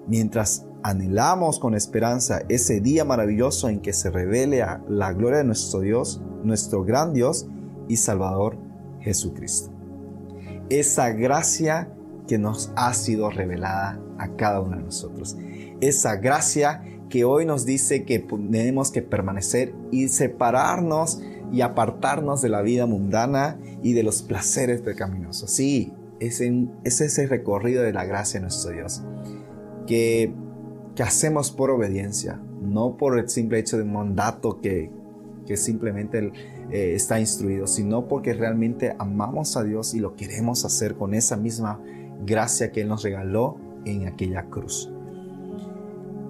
mientras 0.06 0.66
anhelamos 0.82 1.58
con 1.58 1.74
esperanza 1.74 2.42
ese 2.48 2.80
día 2.80 3.04
maravilloso 3.04 3.68
en 3.68 3.80
que 3.80 3.92
se 3.92 4.10
revele 4.10 4.64
la 4.88 5.12
gloria 5.12 5.38
de 5.38 5.44
nuestro 5.44 5.80
Dios, 5.80 6.20
nuestro 6.44 6.84
gran 6.84 7.14
Dios 7.14 7.46
y 7.88 7.96
Salvador 7.96 8.58
Jesucristo 9.00 9.78
esa 10.70 11.10
gracia 11.10 11.90
que 12.28 12.38
nos 12.38 12.70
ha 12.76 12.94
sido 12.94 13.30
revelada 13.30 14.00
a 14.18 14.28
cada 14.36 14.60
uno 14.60 14.76
de 14.76 14.84
nosotros. 14.84 15.36
Esa 15.80 16.16
gracia 16.16 16.82
que 17.08 17.24
hoy 17.24 17.46
nos 17.46 17.64
dice 17.64 18.04
que 18.04 18.20
tenemos 18.20 18.92
que 18.92 19.02
permanecer 19.02 19.74
y 19.90 20.08
separarnos 20.08 21.20
y 21.50 21.62
apartarnos 21.62 22.42
de 22.42 22.50
la 22.50 22.62
vida 22.62 22.86
mundana 22.86 23.58
y 23.82 23.94
de 23.94 24.02
los 24.02 24.22
placeres 24.22 24.82
pecaminosos. 24.82 25.50
Sí, 25.50 25.92
es, 26.20 26.40
es 26.40 27.00
ese 27.00 27.26
recorrido 27.26 27.82
de 27.82 27.92
la 27.92 28.04
gracia 28.04 28.38
de 28.38 28.42
nuestro 28.42 28.72
Dios 28.72 29.02
que, 29.86 30.32
que 30.94 31.02
hacemos 31.02 31.50
por 31.50 31.70
obediencia, 31.70 32.40
no 32.60 32.96
por 32.96 33.18
el 33.18 33.28
simple 33.28 33.58
hecho 33.58 33.78
de 33.78 33.84
un 33.84 33.94
mandato 33.94 34.60
que, 34.60 34.90
que 35.46 35.56
simplemente 35.56 36.18
el, 36.18 36.32
eh, 36.70 36.92
está 36.94 37.18
instruido, 37.18 37.66
sino 37.66 38.06
porque 38.06 38.34
realmente 38.34 38.94
amamos 38.98 39.56
a 39.56 39.64
Dios 39.64 39.94
y 39.94 40.00
lo 40.00 40.14
queremos 40.14 40.66
hacer 40.66 40.94
con 40.94 41.14
esa 41.14 41.36
misma 41.36 41.80
gracia 42.24 42.72
que 42.72 42.82
Él 42.82 42.88
nos 42.88 43.02
regaló 43.02 43.56
en 43.84 44.06
aquella 44.06 44.44
cruz. 44.44 44.90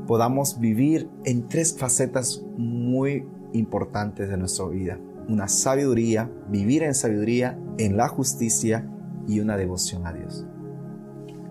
Podamos 0.07 0.59
vivir 0.59 1.09
en 1.25 1.49
tres 1.49 1.76
facetas 1.76 2.42
muy 2.57 3.26
importantes 3.52 4.28
de 4.28 4.37
nuestra 4.37 4.66
vida. 4.66 4.99
Una 5.28 5.49
sabiduría, 5.49 6.30
vivir 6.49 6.83
en 6.83 6.95
sabiduría, 6.95 7.59
en 7.78 7.97
la 7.97 8.09
justicia 8.09 8.88
y 9.26 9.40
una 9.40 9.57
devoción 9.57 10.07
a 10.07 10.12
Dios. 10.12 10.47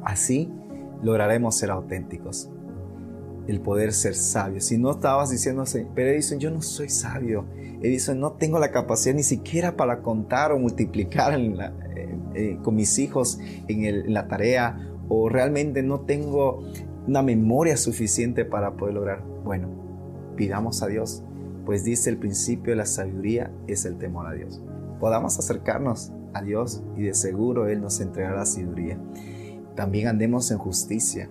Así 0.04 0.52
lograremos 1.04 1.56
ser 1.56 1.70
auténticos 1.70 2.50
el 3.48 3.62
poder 3.62 3.94
ser 3.94 4.14
sabio. 4.16 4.60
Si 4.62 4.78
no 4.78 4.92
estabas 4.92 5.30
diciendo, 5.30 5.64
pero 5.96 6.12
dicen, 6.12 6.40
yo 6.40 6.52
no 6.52 6.62
soy 6.62 6.90
sabio. 6.90 7.46
Edison, 7.82 8.20
no 8.20 8.34
tengo 8.34 8.60
la 8.60 8.72
capacidad 8.72 9.16
ni 9.16 9.24
siquiera 9.24 9.78
para 9.78 10.02
contar 10.02 10.52
o 10.52 10.60
multiplicar 10.60 11.34
eh, 11.40 12.17
con 12.64 12.76
mis 12.76 13.00
hijos 13.00 13.40
en, 13.68 14.14
la 14.14 14.28
tarea 14.28 14.78
o 15.10 15.30
realmente 15.30 15.84
no 15.84 16.02
tengo 16.02 16.64
una 17.08 17.22
memoria 17.22 17.78
suficiente 17.78 18.46
para 18.46 18.74
poder 18.74 18.96
lograr. 18.96 19.24
Bueno, 19.44 19.70
pidamos 20.36 20.84
a 20.84 20.88
Dios, 20.88 21.24
pues 21.66 21.84
dice 21.84 22.10
el 22.10 22.18
principio 22.18 22.72
de 22.72 22.78
la 22.78 22.86
sabiduría 22.86 23.52
es 23.68 23.86
el 23.86 23.98
temor 23.98 24.28
a 24.28 24.34
Dios. 24.34 24.62
Podamos 25.00 25.38
acercarnos 25.40 26.12
a 26.34 26.42
Dios 26.42 26.84
y 26.98 27.04
de 27.04 27.14
seguro 27.14 27.68
Él 27.68 27.82
nos 27.82 28.00
entregará 28.02 28.46
sabiduría. 28.46 29.00
También 29.76 30.08
andemos 30.08 30.52
en 30.52 30.58
justicia. 30.58 31.30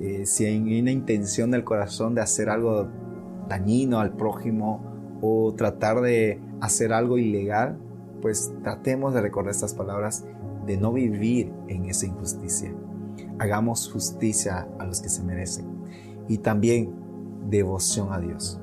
Eh, 0.00 0.26
si 0.26 0.46
hay 0.46 0.80
una 0.80 0.90
intención 0.90 1.50
del 1.50 1.64
corazón 1.64 2.14
de 2.14 2.22
hacer 2.22 2.48
algo 2.48 2.88
dañino 3.48 4.00
al 4.00 4.16
prójimo 4.16 4.80
o 5.20 5.54
tratar 5.54 6.00
de 6.00 6.40
hacer 6.60 6.92
algo 6.92 7.18
ilegal, 7.18 7.78
pues 8.22 8.54
tratemos 8.62 9.12
de 9.12 9.20
recordar 9.20 9.50
estas 9.50 9.74
palabras 9.74 10.24
de 10.64 10.76
no 10.76 10.92
vivir 10.92 11.52
en 11.68 11.84
esa 11.86 12.06
injusticia. 12.06 12.72
Hagamos 13.38 13.90
justicia 13.92 14.68
a 14.78 14.86
los 14.86 15.02
que 15.02 15.08
se 15.08 15.22
merecen. 15.22 15.66
Y 16.28 16.38
también 16.38 16.94
devoción 17.50 18.12
a 18.12 18.20
Dios. 18.20 18.60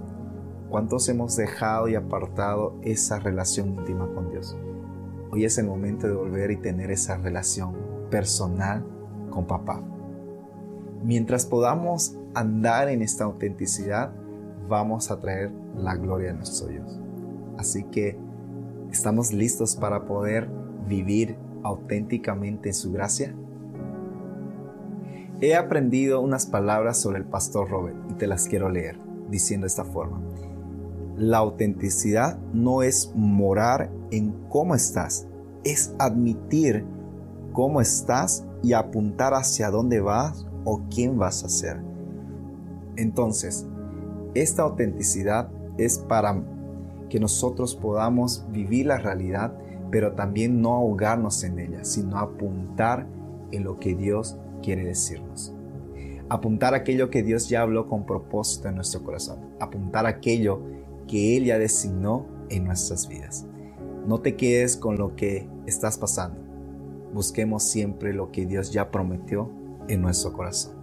¿Cuántos 0.70 1.10
hemos 1.10 1.36
dejado 1.36 1.90
y 1.90 1.96
apartado 1.96 2.76
esa 2.84 3.20
relación 3.20 3.70
íntima 3.70 4.08
con 4.14 4.32
Dios? 4.32 4.58
Hoy 5.32 5.44
es 5.46 5.58
el 5.58 5.68
momento 5.68 6.08
de 6.08 6.14
volver 6.14 6.52
y 6.52 6.58
tener 6.58 6.90
esa 6.90 7.18
relación 7.18 7.76
personal 8.10 8.84
con 9.30 9.46
papá. 9.46 9.84
Mientras 11.04 11.46
podamos 11.46 12.18
andar 12.34 12.90
en 12.90 13.02
esta 13.02 13.26
autenticidad, 13.26 14.14
vamos 14.68 15.12
a 15.12 15.20
traer 15.20 15.52
la 15.76 15.96
gloria 15.96 16.30
de 16.30 16.38
nuestro 16.38 16.68
Dios. 16.68 17.00
Así 17.58 17.84
que 17.86 18.18
estamos 18.92 19.32
listos 19.32 19.76
para 19.76 20.06
poder 20.06 20.50
vivir 20.88 21.38
auténticamente 21.64 22.70
en 22.70 22.76
su 22.76 22.92
gracia. 22.92 23.36
He 25.42 25.56
aprendido 25.56 26.22
unas 26.22 26.46
palabras 26.46 26.98
sobre 26.98 27.20
el 27.20 27.26
pastor 27.26 27.70
Robert 27.70 27.98
y 28.10 28.14
te 28.16 28.28
las 28.28 28.48
quiero 28.48 28.70
leer, 28.70 29.00
diciendo 29.30 29.66
de 29.66 29.70
esta 29.70 29.86
forma. 29.86 30.22
La 31.16 31.38
autenticidad 31.38 32.38
no 32.54 32.84
es 32.84 33.12
morar 33.16 33.92
en 34.12 34.34
cómo 34.50 34.76
estás, 34.76 35.28
es 35.64 35.94
admitir 36.00 36.86
cómo 37.54 37.82
estás 37.82 38.46
y 38.64 38.74
apuntar 38.74 39.34
hacia 39.34 39.70
dónde 39.70 40.02
vas 40.02 40.46
o 40.66 40.82
quién 40.94 41.18
vas 41.18 41.44
a 41.44 41.50
ser. 41.50 41.82
Entonces, 42.96 43.66
esta 44.34 44.64
autenticidad 44.64 45.50
es 45.78 46.00
para 46.00 46.44
que 47.10 47.20
nosotros 47.20 47.76
podamos 47.76 48.46
vivir 48.52 48.86
la 48.88 48.98
realidad, 48.98 49.54
pero 49.92 50.14
también 50.14 50.62
no 50.62 50.76
ahogarnos 50.76 51.44
en 51.44 51.60
ella, 51.60 51.84
sino 51.84 52.18
apuntar 52.18 53.08
en 53.52 53.64
lo 53.64 53.80
que 53.80 53.96
Dios 53.96 54.38
quiere 54.62 54.86
decirnos. 54.86 55.54
Apuntar 56.30 56.76
aquello 56.76 57.10
que 57.10 57.24
Dios 57.24 57.50
ya 57.50 57.62
habló 57.62 57.88
con 57.88 58.06
propósito 58.06 58.68
en 58.68 58.76
nuestro 58.76 59.04
corazón. 59.04 59.40
Apuntar 59.60 60.06
aquello 60.06 60.62
que 61.08 61.36
Él 61.36 61.46
ya 61.46 61.58
designó 61.58 62.28
en 62.50 62.66
nuestras 62.66 63.08
vidas. 63.08 63.48
No 64.06 64.22
te 64.22 64.36
quedes 64.36 64.78
con 64.78 64.98
lo 64.98 65.16
que 65.16 65.48
estás 65.66 65.98
pasando. 65.98 66.40
Busquemos 67.14 67.64
siempre 67.64 68.14
lo 68.14 68.32
que 68.32 68.46
Dios 68.46 68.72
ya 68.72 68.92
prometió 68.92 69.50
en 69.88 70.02
nuestro 70.02 70.34
corazón. 70.34 70.74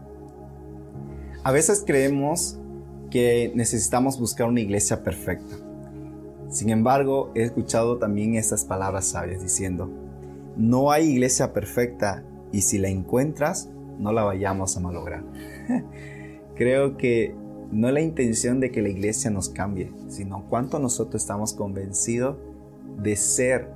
A 1.45 1.53
veces 1.53 1.85
creemos 1.87 2.59
que 3.11 3.53
necesitamos 3.55 4.19
buscar 4.19 4.49
una 4.49 4.61
iglesia 4.61 5.05
perfecta. 5.05 5.57
Sin 6.49 6.71
embargo, 6.71 7.33
he 7.35 7.43
escuchado 7.43 7.99
también 7.99 8.35
estas 8.35 8.65
palabras 8.65 9.07
sabias 9.07 9.43
diciendo, 9.43 9.91
no 10.57 10.91
hay 10.91 11.11
iglesia 11.11 11.53
perfecta 11.53 12.25
y 12.53 12.63
si 12.63 12.79
la 12.79 12.89
encuentras, 12.89 13.69
no 13.99 14.13
la 14.13 14.23
vayamos 14.23 14.77
a 14.77 14.81
malograr. 14.81 15.25
Creo 16.55 16.97
que 16.97 17.35
no 17.73 17.89
es 17.89 17.95
la 17.95 18.01
intención 18.01 18.61
de 18.61 18.71
que 18.71 18.83
la 18.83 18.89
iglesia 18.89 19.31
nos 19.31 19.49
cambie, 19.49 19.93
sino 20.09 20.47
cuánto 20.49 20.79
nosotros 20.79 21.23
estamos 21.23 21.53
convencidos 21.53 22.37
de 23.03 23.17
ser 23.17 23.71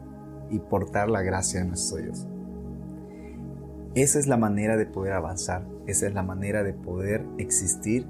y 0.50 0.58
portar 0.58 1.10
la 1.10 1.22
gracia 1.22 1.60
de 1.60 1.66
nuestro 1.66 1.98
Dios. 1.98 2.26
Esa 3.94 4.18
es 4.18 4.26
la 4.28 4.36
manera 4.36 4.76
de 4.76 4.86
poder 4.86 5.12
avanzar, 5.14 5.66
esa 5.86 6.06
es 6.06 6.14
la 6.14 6.22
manera 6.22 6.62
de 6.62 6.72
poder 6.72 7.26
existir 7.38 8.06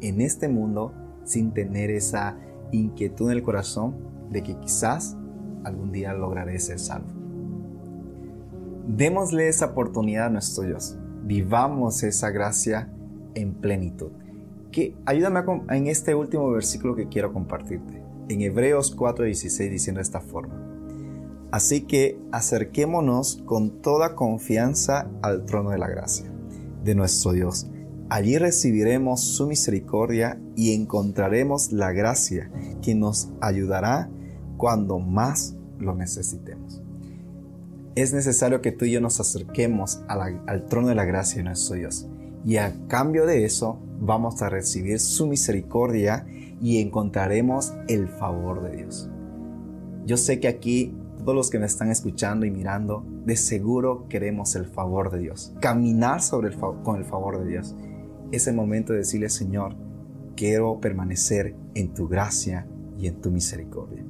en 0.00 0.20
este 0.20 0.48
mundo 0.48 0.92
sin 1.24 1.52
tener 1.52 1.90
esa 1.90 2.36
inquietud 2.72 3.30
en 3.30 3.36
el 3.36 3.42
corazón 3.42 3.94
de 4.30 4.42
que 4.42 4.58
quizás 4.58 5.16
algún 5.64 5.92
día 5.92 6.12
lograré 6.14 6.58
ser 6.58 6.78
salvo. 6.78 7.08
Démosle 8.86 9.48
esa 9.48 9.66
oportunidad 9.66 10.26
a 10.26 10.30
nuestro 10.30 10.64
Dios. 10.64 10.96
Vivamos 11.24 12.02
esa 12.02 12.30
gracia 12.30 12.92
en 13.34 13.54
plenitud. 13.54 14.10
Que, 14.72 14.96
ayúdame 15.06 15.40
en 15.70 15.86
este 15.86 16.14
último 16.14 16.50
versículo 16.50 16.96
que 16.96 17.08
quiero 17.08 17.32
compartirte. 17.32 18.02
En 18.28 18.40
Hebreos 18.40 18.96
4:16 18.96 19.70
diciendo 19.70 19.98
de 19.98 20.02
esta 20.02 20.20
forma. 20.20 20.54
Así 21.52 21.82
que 21.82 22.18
acerquémonos 22.32 23.42
con 23.44 23.82
toda 23.82 24.14
confianza 24.14 25.10
al 25.20 25.44
trono 25.44 25.70
de 25.70 25.78
la 25.78 25.88
gracia 25.88 26.32
de 26.82 26.94
nuestro 26.94 27.32
Dios. 27.32 27.66
Allí 28.12 28.36
recibiremos 28.36 29.22
su 29.22 29.46
misericordia 29.46 30.38
y 30.54 30.74
encontraremos 30.74 31.72
la 31.72 31.92
gracia 31.92 32.52
que 32.82 32.94
nos 32.94 33.30
ayudará 33.40 34.10
cuando 34.58 34.98
más 34.98 35.56
lo 35.78 35.94
necesitemos. 35.94 36.82
Es 37.94 38.12
necesario 38.12 38.60
que 38.60 38.70
tú 38.70 38.84
y 38.84 38.90
yo 38.90 39.00
nos 39.00 39.18
acerquemos 39.18 40.02
al 40.08 40.66
trono 40.66 40.88
de 40.88 40.94
la 40.94 41.06
gracia 41.06 41.38
de 41.38 41.44
nuestro 41.44 41.76
Dios. 41.76 42.06
Y 42.44 42.58
a 42.58 42.86
cambio 42.86 43.24
de 43.24 43.46
eso 43.46 43.78
vamos 43.98 44.42
a 44.42 44.50
recibir 44.50 45.00
su 45.00 45.26
misericordia 45.26 46.26
y 46.60 46.82
encontraremos 46.82 47.72
el 47.88 48.08
favor 48.08 48.62
de 48.62 48.76
Dios. 48.76 49.08
Yo 50.04 50.18
sé 50.18 50.38
que 50.38 50.48
aquí 50.48 50.94
todos 51.20 51.34
los 51.34 51.48
que 51.48 51.58
me 51.58 51.66
están 51.66 51.90
escuchando 51.90 52.44
y 52.44 52.50
mirando, 52.50 53.06
de 53.24 53.36
seguro 53.36 54.06
queremos 54.08 54.54
el 54.54 54.66
favor 54.66 55.10
de 55.10 55.20
Dios. 55.20 55.54
Caminar 55.60 56.20
sobre 56.20 56.54
con 56.82 56.96
el 56.96 57.06
favor 57.06 57.42
de 57.42 57.48
Dios. 57.48 57.74
Es 58.32 58.46
el 58.46 58.56
momento 58.56 58.92
de 58.92 59.00
decirle, 59.00 59.28
Señor, 59.28 59.76
quiero 60.34 60.80
permanecer 60.80 61.54
en 61.74 61.94
tu 61.94 62.08
gracia 62.08 62.66
y 62.98 63.06
en 63.06 63.20
tu 63.20 63.30
misericordia. 63.30 64.04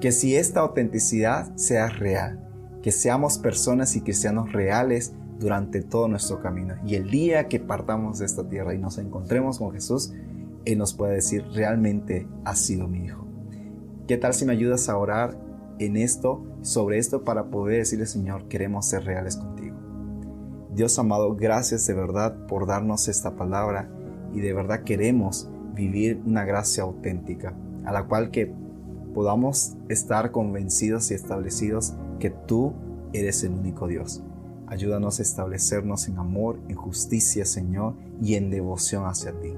Que 0.00 0.12
si 0.12 0.36
esta 0.36 0.60
autenticidad 0.60 1.56
sea 1.56 1.88
real, 1.88 2.46
que 2.82 2.92
seamos 2.92 3.38
personas 3.38 3.96
y 3.96 4.02
cristianos 4.02 4.52
reales 4.52 5.14
durante 5.38 5.82
todo 5.82 6.08
nuestro 6.08 6.40
camino. 6.40 6.74
Y 6.84 6.96
el 6.96 7.10
día 7.10 7.48
que 7.48 7.60
partamos 7.60 8.18
de 8.18 8.26
esta 8.26 8.48
tierra 8.48 8.74
y 8.74 8.78
nos 8.78 8.98
encontremos 8.98 9.58
con 9.58 9.72
Jesús, 9.72 10.12
Él 10.64 10.78
nos 10.78 10.92
puede 10.92 11.14
decir, 11.14 11.44
realmente 11.54 12.28
has 12.44 12.58
sido 12.58 12.88
mi 12.88 13.04
hijo. 13.04 13.26
¿Qué 14.06 14.16
tal 14.18 14.34
si 14.34 14.44
me 14.44 14.52
ayudas 14.52 14.88
a 14.88 14.98
orar 14.98 15.38
en 15.78 15.96
esto, 15.96 16.44
sobre 16.62 16.98
esto, 16.98 17.24
para 17.24 17.50
poder 17.50 17.78
decirle, 17.78 18.06
Señor, 18.06 18.48
queremos 18.48 18.88
ser 18.88 19.04
reales 19.04 19.36
contigo. 19.36 19.55
Dios 20.76 20.98
amado, 20.98 21.34
gracias 21.34 21.86
de 21.86 21.94
verdad 21.94 22.36
por 22.48 22.66
darnos 22.66 23.08
esta 23.08 23.34
palabra 23.34 23.88
y 24.34 24.40
de 24.40 24.52
verdad 24.52 24.84
queremos 24.84 25.48
vivir 25.74 26.20
una 26.26 26.44
gracia 26.44 26.82
auténtica, 26.82 27.54
a 27.86 27.92
la 27.92 28.04
cual 28.04 28.30
que 28.30 28.52
podamos 29.14 29.74
estar 29.88 30.32
convencidos 30.32 31.10
y 31.10 31.14
establecidos 31.14 31.94
que 32.20 32.28
tú 32.28 32.74
eres 33.14 33.42
el 33.42 33.52
único 33.52 33.86
Dios. 33.86 34.22
Ayúdanos 34.66 35.18
a 35.18 35.22
establecernos 35.22 36.08
en 36.08 36.18
amor, 36.18 36.58
en 36.68 36.76
justicia, 36.76 37.46
Señor, 37.46 37.94
y 38.20 38.34
en 38.34 38.50
devoción 38.50 39.06
hacia 39.06 39.32
ti. 39.40 39.54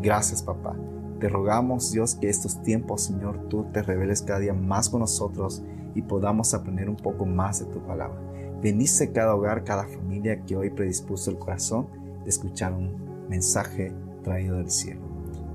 Gracias, 0.00 0.44
papá. 0.44 0.76
Te 1.18 1.28
rogamos, 1.28 1.90
Dios, 1.90 2.14
que 2.14 2.28
estos 2.28 2.62
tiempos, 2.62 3.02
Señor, 3.02 3.48
tú 3.48 3.66
te 3.72 3.82
reveles 3.82 4.22
cada 4.22 4.38
día 4.38 4.54
más 4.54 4.90
con 4.90 5.00
nosotros 5.00 5.60
y 5.94 6.02
podamos 6.02 6.54
aprender 6.54 6.88
un 6.88 6.96
poco 6.96 7.26
más 7.26 7.60
de 7.60 7.66
tu 7.66 7.80
palabra. 7.86 8.18
Bendice 8.62 9.12
cada 9.12 9.34
hogar, 9.34 9.64
cada 9.64 9.86
familia 9.86 10.42
que 10.44 10.56
hoy 10.56 10.70
predispuso 10.70 11.30
el 11.30 11.38
corazón 11.38 11.88
de 12.22 12.30
escuchar 12.30 12.72
un 12.72 13.28
mensaje 13.28 13.92
traído 14.22 14.58
del 14.58 14.70
cielo. 14.70 15.00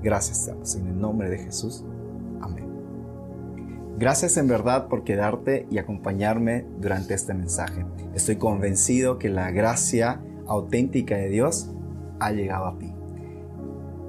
Gracias, 0.02 0.46
Dios, 0.46 0.76
en 0.76 0.86
el 0.86 1.00
nombre 1.00 1.30
de 1.30 1.38
Jesús. 1.38 1.84
Amén. 2.40 2.66
Gracias 3.98 4.36
en 4.36 4.46
verdad 4.46 4.88
por 4.88 5.04
quedarte 5.04 5.66
y 5.70 5.78
acompañarme 5.78 6.66
durante 6.80 7.14
este 7.14 7.34
mensaje. 7.34 7.84
Estoy 8.14 8.36
convencido 8.36 9.18
que 9.18 9.28
la 9.28 9.50
gracia 9.50 10.20
auténtica 10.46 11.16
de 11.16 11.28
Dios 11.28 11.70
ha 12.20 12.30
llegado 12.30 12.66
a 12.66 12.78
ti 12.78 12.94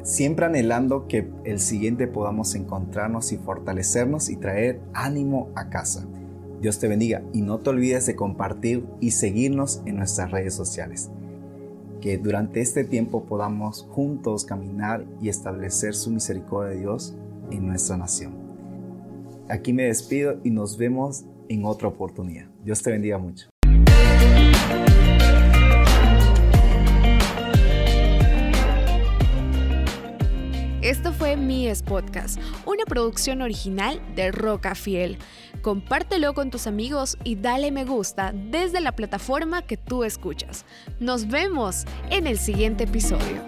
siempre 0.10 0.46
anhelando 0.46 1.08
que 1.08 1.30
el 1.44 1.60
siguiente 1.60 2.08
podamos 2.08 2.56
encontrarnos 2.56 3.32
y 3.32 3.38
fortalecernos 3.38 4.30
y 4.30 4.38
traer 4.38 4.82
ánimo 4.94 5.50
a 5.56 5.70
casa. 5.70 6.06
Dios 6.62 6.80
te 6.80 6.88
bendiga 6.88 7.22
y 7.34 7.42
no 7.42 7.60
te 7.60 7.70
olvides 7.70 8.06
de 8.06 8.16
compartir 8.16 8.86
y 9.00 9.12
seguirnos 9.12 9.82
en 9.86 9.98
nuestras 9.98 10.32
redes 10.32 10.54
sociales. 10.54 11.10
Que 12.02 12.18
durante 12.18 12.62
este 12.62 12.84
tiempo 12.84 13.24
podamos 13.24 13.88
juntos 13.92 14.46
caminar 14.46 15.06
y 15.22 15.30
establecer 15.30 15.96
su 15.96 16.12
misericordia 16.12 16.74
de 16.74 16.80
Dios 16.80 17.16
en 17.52 17.68
nuestra 17.68 17.98
nación. 17.98 18.34
Aquí 19.50 19.74
me 19.74 19.84
despido 19.84 20.40
y 20.44 20.52
nos 20.52 20.78
vemos 20.78 21.26
en 21.48 21.66
otra 21.66 21.88
oportunidad. 21.88 22.46
Dios 22.64 22.84
te 22.84 22.92
bendiga 22.92 23.18
mucho. 23.18 23.48
Esto 30.90 31.14
fue 31.14 31.38
Mies 31.38 31.84
Podcast, 31.84 32.40
una 32.66 32.84
producción 32.84 33.44
original 33.44 34.02
de 34.16 34.32
Roca 34.32 34.74
Fiel. 34.74 35.20
Compártelo 35.62 36.34
con 36.34 36.50
tus 36.50 36.66
amigos 36.66 37.16
y 37.24 37.36
dale 37.36 37.72
me 37.72 37.86
gusta 37.86 38.34
desde 38.34 38.82
la 38.82 38.94
plataforma 38.94 39.62
que 39.62 39.78
tú 39.78 40.04
escuchas. 40.04 40.66
Nos 41.00 41.28
vemos 41.28 41.86
en 42.10 42.26
el 42.26 42.40
siguiente 42.40 42.86
episodio. 42.86 43.44